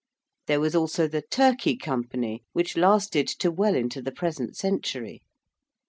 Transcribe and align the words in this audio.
There 0.47 0.59
was 0.59 0.73
also 0.73 1.07
the 1.07 1.21
Turkey 1.21 1.77
Company, 1.77 2.41
which 2.53 2.75
lasted 2.75 3.27
to 3.37 3.51
well 3.51 3.75
into 3.75 4.01
the 4.01 4.11
present 4.11 4.57
century. 4.57 5.21